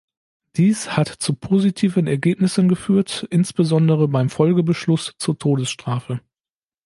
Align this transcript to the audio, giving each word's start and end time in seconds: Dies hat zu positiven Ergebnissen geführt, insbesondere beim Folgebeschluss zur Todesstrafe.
Dies 0.55 0.97
hat 0.97 1.09
zu 1.09 1.35
positiven 1.35 2.07
Ergebnissen 2.07 2.67
geführt, 2.67 3.27
insbesondere 3.29 4.07
beim 4.07 4.31
Folgebeschluss 4.31 5.13
zur 5.19 5.37
Todesstrafe. 5.37 6.21